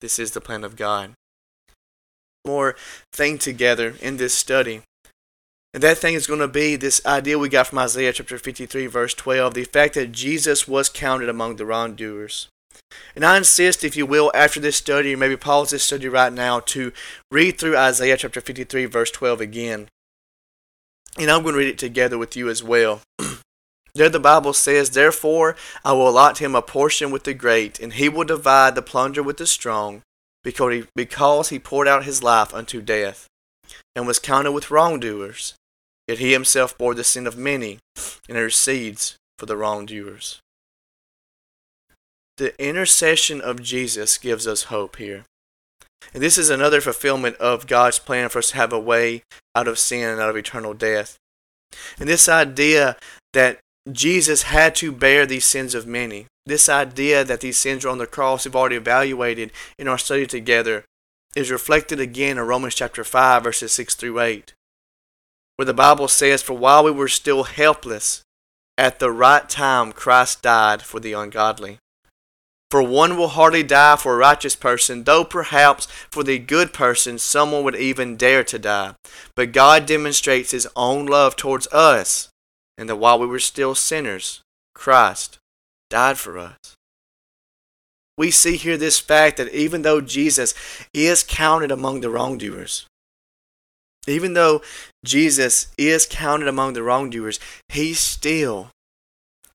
This 0.00 0.20
is 0.20 0.30
the 0.30 0.40
plan 0.40 0.62
of 0.62 0.76
God. 0.76 1.14
More 2.46 2.76
thing 3.12 3.38
together 3.38 3.96
in 4.00 4.18
this 4.18 4.34
study. 4.34 4.82
And 5.72 5.82
that 5.84 5.98
thing 5.98 6.14
is 6.14 6.26
going 6.26 6.40
to 6.40 6.48
be 6.48 6.74
this 6.74 7.04
idea 7.06 7.38
we 7.38 7.48
got 7.48 7.68
from 7.68 7.78
Isaiah 7.78 8.12
chapter 8.12 8.38
53, 8.38 8.86
verse 8.86 9.14
12 9.14 9.54
the 9.54 9.64
fact 9.64 9.94
that 9.94 10.12
Jesus 10.12 10.66
was 10.66 10.88
counted 10.88 11.28
among 11.28 11.56
the 11.56 11.66
wrongdoers. 11.66 12.48
And 13.14 13.24
I 13.24 13.36
insist, 13.36 13.84
if 13.84 13.96
you 13.96 14.04
will, 14.04 14.32
after 14.34 14.58
this 14.58 14.76
study, 14.76 15.14
or 15.14 15.16
maybe 15.16 15.36
pause 15.36 15.70
this 15.70 15.84
study 15.84 16.08
right 16.08 16.32
now, 16.32 16.60
to 16.60 16.92
read 17.30 17.58
through 17.58 17.76
Isaiah 17.76 18.16
chapter 18.16 18.40
53, 18.40 18.86
verse 18.86 19.12
12 19.12 19.40
again. 19.40 19.88
And 21.18 21.30
I'm 21.30 21.42
going 21.42 21.54
to 21.54 21.58
read 21.58 21.68
it 21.68 21.78
together 21.78 22.18
with 22.18 22.36
you 22.36 22.48
as 22.48 22.62
well. 22.62 23.02
there 23.94 24.08
the 24.08 24.18
Bible 24.20 24.52
says, 24.52 24.90
Therefore 24.90 25.56
I 25.84 25.92
will 25.92 26.08
allot 26.08 26.38
him 26.38 26.56
a 26.56 26.62
portion 26.62 27.12
with 27.12 27.24
the 27.24 27.34
great, 27.34 27.78
and 27.78 27.92
he 27.92 28.08
will 28.08 28.24
divide 28.24 28.74
the 28.74 28.82
plunder 28.82 29.22
with 29.22 29.36
the 29.36 29.46
strong, 29.46 30.02
because 30.42 30.72
he, 30.72 30.84
because 30.96 31.50
he 31.50 31.58
poured 31.58 31.86
out 31.86 32.04
his 32.04 32.22
life 32.24 32.52
unto 32.52 32.80
death, 32.80 33.26
and 33.94 34.06
was 34.06 34.18
counted 34.18 34.52
with 34.52 34.70
wrongdoers. 34.70 35.54
Yet 36.10 36.18
he 36.18 36.32
himself 36.32 36.76
bore 36.76 36.92
the 36.96 37.04
sin 37.04 37.24
of 37.28 37.38
many 37.38 37.78
and 38.28 38.36
intercedes 38.36 39.14
for 39.38 39.46
the 39.46 39.56
wrongdoers. 39.56 40.40
the 42.36 42.60
intercession 42.60 43.40
of 43.40 43.62
Jesus 43.62 44.18
gives 44.18 44.44
us 44.44 44.64
hope 44.64 44.96
here. 44.96 45.24
And 46.12 46.20
this 46.20 46.36
is 46.36 46.50
another 46.50 46.80
fulfillment 46.80 47.36
of 47.36 47.68
God's 47.68 48.00
plan 48.00 48.28
for 48.28 48.40
us 48.40 48.50
to 48.50 48.56
have 48.56 48.72
a 48.72 48.80
way 48.80 49.22
out 49.54 49.68
of 49.68 49.78
sin 49.78 50.08
and 50.08 50.20
out 50.20 50.30
of 50.30 50.36
eternal 50.36 50.74
death. 50.74 51.16
And 52.00 52.08
this 52.08 52.28
idea 52.28 52.96
that 53.32 53.60
Jesus 53.92 54.42
had 54.42 54.74
to 54.76 54.90
bear 54.90 55.26
these 55.26 55.46
sins 55.46 55.76
of 55.76 55.86
many, 55.86 56.26
this 56.44 56.68
idea 56.68 57.22
that 57.22 57.40
these 57.40 57.56
sins 57.56 57.84
are 57.84 57.88
on 57.88 57.98
the 57.98 58.06
cross, 58.08 58.44
we've 58.46 58.56
already 58.56 58.74
evaluated 58.74 59.52
in 59.78 59.86
our 59.86 59.98
study 59.98 60.26
together, 60.26 60.84
is 61.36 61.52
reflected 61.52 62.00
again 62.00 62.36
in 62.36 62.44
Romans 62.44 62.74
chapter 62.74 63.04
5, 63.04 63.44
verses 63.44 63.70
6 63.70 63.94
through 63.94 64.18
8, 64.18 64.54
where 65.60 65.66
the 65.66 65.74
Bible 65.74 66.08
says, 66.08 66.40
For 66.40 66.54
while 66.54 66.82
we 66.82 66.90
were 66.90 67.06
still 67.06 67.42
helpless, 67.42 68.22
at 68.78 68.98
the 68.98 69.10
right 69.10 69.46
time 69.46 69.92
Christ 69.92 70.40
died 70.40 70.80
for 70.80 71.00
the 71.00 71.12
ungodly. 71.12 71.76
For 72.70 72.82
one 72.82 73.18
will 73.18 73.28
hardly 73.28 73.62
die 73.62 73.96
for 73.96 74.14
a 74.14 74.16
righteous 74.16 74.56
person, 74.56 75.04
though 75.04 75.22
perhaps 75.22 75.86
for 76.10 76.24
the 76.24 76.38
good 76.38 76.72
person 76.72 77.18
someone 77.18 77.62
would 77.64 77.76
even 77.76 78.16
dare 78.16 78.42
to 78.42 78.58
die. 78.58 78.94
But 79.36 79.52
God 79.52 79.84
demonstrates 79.84 80.52
his 80.52 80.66
own 80.76 81.04
love 81.04 81.36
towards 81.36 81.66
us, 81.66 82.30
and 82.78 82.88
that 82.88 82.96
while 82.96 83.18
we 83.18 83.26
were 83.26 83.38
still 83.38 83.74
sinners, 83.74 84.40
Christ 84.74 85.36
died 85.90 86.16
for 86.16 86.38
us. 86.38 86.56
We 88.16 88.30
see 88.30 88.56
here 88.56 88.78
this 88.78 88.98
fact 88.98 89.36
that 89.36 89.52
even 89.52 89.82
though 89.82 90.00
Jesus 90.00 90.54
is 90.94 91.22
counted 91.22 91.70
among 91.70 92.00
the 92.00 92.08
wrongdoers, 92.08 92.86
even 94.10 94.34
though 94.34 94.62
Jesus 95.04 95.68
is 95.78 96.06
counted 96.06 96.48
among 96.48 96.72
the 96.72 96.82
wrongdoers, 96.82 97.38
he 97.68 97.94
still 97.94 98.70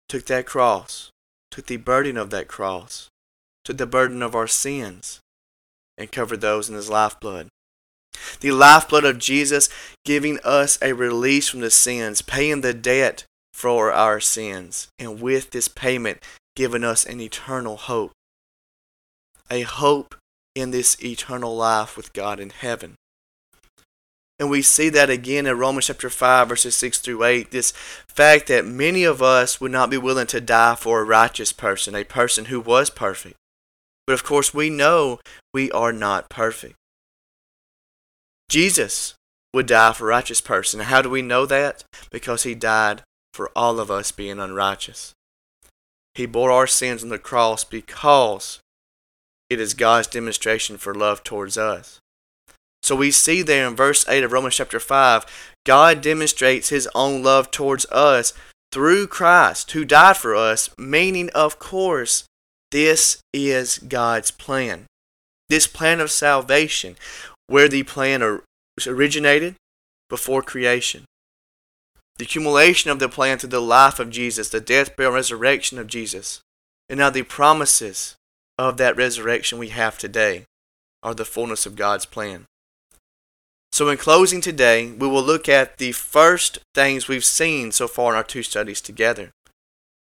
took 0.09 0.27
that 0.27 0.47
cross 0.47 1.13
took 1.53 1.67
the 1.67 1.77
burden 1.77 2.17
of 2.17 2.31
that 2.31 2.49
cross, 2.49 3.09
took 3.65 3.77
the 3.77 3.87
burden 3.87 4.23
of 4.23 4.35
our 4.35 4.49
sins, 4.49 5.21
and 5.97 6.11
covered 6.11 6.41
those 6.41 6.69
in 6.69 6.75
his 6.75 6.91
lifeblood. 6.91 7.47
The 8.41 8.51
lifeblood 8.51 9.05
of 9.05 9.19
Jesus 9.19 9.69
giving 10.05 10.41
us 10.43 10.79
a 10.83 10.95
release 10.95 11.49
from 11.49 11.61
the 11.61 11.71
sins, 11.71 12.23
paying 12.23 12.63
the 12.63 12.75
debt 12.75 13.25
for 13.53 13.93
our 13.93 14.19
sins, 14.19 14.89
and 14.99 15.21
with 15.21 15.51
this 15.51 15.69
payment 15.69 16.23
giving 16.57 16.85
us 16.85 17.05
an 17.05 17.21
eternal 17.21 17.77
hope. 17.77 18.13
A 19.51 19.63
hope 19.63 20.15
in 20.55 20.71
this 20.71 21.03
eternal 21.05 21.55
life 21.55 21.97
with 21.97 22.13
God 22.13 22.41
in 22.41 22.51
heaven. 22.51 22.95
And 24.43 24.51
we 24.51 24.61
see 24.61 24.89
that 24.89 25.09
again 25.09 25.47
in 25.47 25.57
Romans 25.57 25.87
chapter 25.87 26.11
5, 26.11 26.49
verses 26.49 26.75
6 26.75 26.99
through 26.99 27.23
8. 27.23 27.53
This 27.53 27.71
fact 28.09 28.49
that 28.49 28.67
many 28.67 29.05
of 29.05 29.23
us 29.23 29.61
would 29.61 29.71
not 29.71 29.89
be 29.89 29.97
willing 29.97 30.27
to 30.27 30.41
die 30.41 30.75
for 30.75 30.99
a 30.99 31.05
righteous 31.05 31.53
person, 31.53 31.95
a 31.95 32.03
person 32.03 32.47
who 32.47 32.61
was 32.61 32.91
perfect. 32.91 33.37
But 34.05 34.15
of 34.15 34.25
course, 34.25 34.53
we 34.53 34.69
know 34.69 35.21
we 35.55 35.71
are 35.71 35.93
not 35.93 36.29
perfect. 36.29 36.75
Jesus 38.49 39.15
would 39.55 39.67
die 39.67 39.93
for 39.93 40.07
a 40.07 40.09
righteous 40.09 40.41
person. 40.41 40.81
How 40.81 41.03
do 41.03 41.09
we 41.09 41.23
know 41.23 41.47
that? 41.47 41.85
Because 42.11 42.43
he 42.43 42.57
died 42.57 43.03
for 43.33 43.49
all 43.55 43.79
of 43.79 43.93
us 43.93 44.11
being 44.11 44.41
unrighteous. 44.41 45.13
He 46.17 46.27
bore 46.27 46.51
our 46.51 46.67
sins 46.67 47.05
on 47.05 47.11
the 47.11 47.19
cross 47.21 47.63
because 47.63 48.59
it 49.49 49.61
is 49.61 49.75
God's 49.75 50.09
demonstration 50.09 50.79
for 50.79 50.97
love 50.97 51.23
towards 51.23 51.57
us. 51.57 52.01
So 52.83 52.97
we 52.97 53.11
see 53.11 53.43
there 53.43 53.67
in 53.69 53.77
verse 53.77 54.05
8 54.09 54.25
of 54.25 54.33
Romans 54.33 54.57
chapter 54.57 54.81
5, 54.81 55.25
God 55.65 56.01
demonstrates 56.01 56.71
his 56.71 56.89
own 56.95 57.23
love 57.23 57.51
towards 57.51 57.87
us 57.87 58.33
through 58.73 59.07
Christ, 59.07 59.71
who 59.71 59.85
died 59.85 60.17
for 60.17 60.35
us, 60.35 60.71
meaning, 60.77 61.31
of 61.31 61.59
course, 61.59 62.25
this 62.71 63.21
is 63.33 63.79
God's 63.79 64.31
plan. 64.31 64.87
This 65.49 65.67
plan 65.67 66.01
of 66.01 66.11
salvation, 66.11 66.97
where 67.47 67.69
the 67.69 67.83
plan 67.83 68.41
originated 68.87 69.55
before 70.09 70.43
creation. 70.43 71.05
The 72.17 72.25
accumulation 72.25 72.91
of 72.91 72.99
the 72.99 73.09
plan 73.09 73.39
through 73.39 73.51
the 73.51 73.61
life 73.61 73.99
of 73.99 74.11
Jesus, 74.11 74.49
the 74.49 74.61
death, 74.61 74.97
burial, 74.97 75.15
resurrection 75.15 75.79
of 75.79 75.87
Jesus, 75.87 76.41
and 76.89 76.99
now 76.99 77.11
the 77.11 77.23
promises 77.23 78.17
of 78.59 78.77
that 78.79 78.97
resurrection 78.97 79.59
we 79.59 79.69
have 79.69 79.99
today 79.99 80.45
are 81.03 81.15
the 81.15 81.25
fullness 81.25 81.67
of 81.67 81.77
God's 81.77 82.07
plan. 82.07 82.47
So, 83.73 83.89
in 83.89 83.97
closing 83.97 84.43
today, 84.43 84.93
we 84.93 85.09
will 85.09 85.23
look 85.23 85.49
at 85.49 85.79
the 85.79 85.93
first 85.93 86.59
things 86.75 87.09
we've 87.09 87.25
seen 87.25 87.73
so 87.73 87.89
far 87.89 88.13
in 88.13 88.17
our 88.17 88.23
two 88.23 88.43
studies 88.43 88.83
together. 88.83 89.31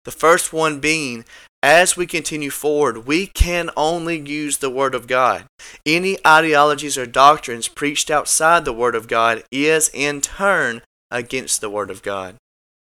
The 0.05 0.11
first 0.11 0.55
one 0.55 0.81
being, 0.81 1.27
as 1.63 1.95
we 1.95 2.07
continue 2.07 2.49
forward, 2.49 3.07
we 3.07 3.27
can 3.27 3.69
only 3.77 4.19
use 4.19 4.57
the 4.57 4.71
Word 4.71 4.95
of 4.95 5.07
God. 5.07 5.45
Any 5.85 6.17
ideologies 6.27 6.97
or 6.97 7.05
doctrines 7.05 7.69
preached 7.69 8.11
outside 8.11 8.65
the 8.65 8.73
Word 8.73 8.95
of 8.95 9.07
God 9.07 9.43
is, 9.53 9.91
in 9.93 10.23
turn, 10.23 10.81
against 11.11 11.61
the 11.61 11.69
Word 11.69 11.91
of 11.91 12.03
God. 12.03 12.37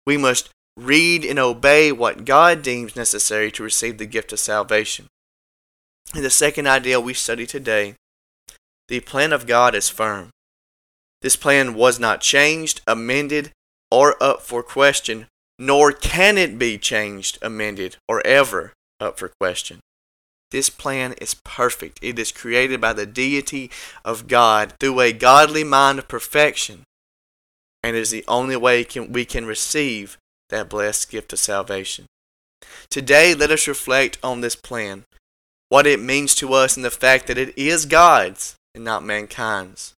We 0.06 0.18
must 0.18 0.50
read 0.76 1.24
and 1.24 1.38
obey 1.38 1.90
what 1.90 2.26
God 2.26 2.60
deems 2.60 2.94
necessary 2.94 3.50
to 3.52 3.62
receive 3.62 3.96
the 3.96 4.04
gift 4.04 4.30
of 4.30 4.40
salvation. 4.40 5.06
And 6.14 6.22
the 6.22 6.28
second 6.28 6.66
idea 6.66 7.00
we 7.00 7.14
study 7.14 7.46
today 7.46 7.94
the 8.88 9.00
plan 9.00 9.32
of 9.32 9.46
God 9.46 9.74
is 9.74 9.88
firm. 9.88 10.30
This 11.22 11.36
plan 11.36 11.74
was 11.74 11.98
not 11.98 12.20
changed, 12.20 12.82
amended, 12.86 13.50
or 13.90 14.22
up 14.22 14.42
for 14.42 14.62
question, 14.62 15.26
nor 15.58 15.92
can 15.92 16.36
it 16.36 16.58
be 16.58 16.78
changed, 16.78 17.38
amended, 17.40 17.96
or 18.08 18.24
ever 18.26 18.72
up 19.00 19.18
for 19.18 19.30
question. 19.40 19.80
This 20.50 20.70
plan 20.70 21.14
is 21.20 21.34
perfect. 21.34 21.98
It 22.02 22.18
is 22.18 22.30
created 22.30 22.80
by 22.80 22.92
the 22.92 23.06
deity 23.06 23.70
of 24.04 24.28
God 24.28 24.74
through 24.78 25.00
a 25.00 25.12
godly 25.12 25.64
mind 25.64 25.98
of 25.98 26.08
perfection, 26.08 26.84
and 27.82 27.96
is 27.96 28.10
the 28.10 28.24
only 28.28 28.56
way 28.56 28.84
can, 28.84 29.12
we 29.12 29.24
can 29.24 29.46
receive 29.46 30.18
that 30.50 30.68
blessed 30.68 31.10
gift 31.10 31.32
of 31.32 31.38
salvation. 31.38 32.06
Today, 32.90 33.34
let 33.34 33.50
us 33.50 33.66
reflect 33.66 34.18
on 34.22 34.40
this 34.40 34.56
plan, 34.56 35.04
what 35.68 35.86
it 35.86 36.00
means 36.00 36.34
to 36.36 36.52
us, 36.52 36.76
and 36.76 36.84
the 36.84 36.90
fact 36.90 37.26
that 37.26 37.38
it 37.38 37.56
is 37.58 37.86
God's 37.86 38.54
and 38.74 38.84
not 38.84 39.02
mankind's 39.02 39.95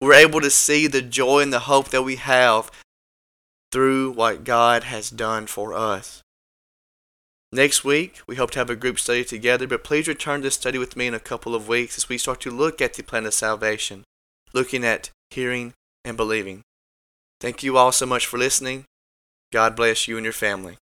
we're 0.00 0.14
able 0.14 0.40
to 0.40 0.50
see 0.50 0.86
the 0.86 1.02
joy 1.02 1.40
and 1.40 1.52
the 1.52 1.60
hope 1.60 1.88
that 1.88 2.02
we 2.02 2.16
have 2.16 2.70
through 3.72 4.12
what 4.12 4.44
God 4.44 4.84
has 4.84 5.10
done 5.10 5.46
for 5.46 5.74
us. 5.74 6.22
Next 7.50 7.82
week, 7.82 8.20
we 8.26 8.36
hope 8.36 8.50
to 8.52 8.58
have 8.58 8.70
a 8.70 8.76
group 8.76 8.98
study 8.98 9.24
together, 9.24 9.66
but 9.66 9.84
please 9.84 10.06
return 10.06 10.42
to 10.42 10.50
study 10.50 10.76
with 10.78 10.96
me 10.96 11.06
in 11.06 11.14
a 11.14 11.20
couple 11.20 11.54
of 11.54 11.66
weeks 11.66 11.96
as 11.96 12.08
we 12.08 12.18
start 12.18 12.40
to 12.42 12.50
look 12.50 12.82
at 12.82 12.94
the 12.94 13.02
plan 13.02 13.24
of 13.24 13.32
salvation, 13.32 14.04
looking 14.52 14.84
at 14.84 15.10
hearing 15.30 15.72
and 16.04 16.16
believing. 16.16 16.62
Thank 17.40 17.62
you 17.62 17.78
all 17.78 17.92
so 17.92 18.04
much 18.04 18.26
for 18.26 18.38
listening. 18.38 18.84
God 19.50 19.76
bless 19.76 20.06
you 20.06 20.16
and 20.16 20.24
your 20.24 20.32
family. 20.32 20.76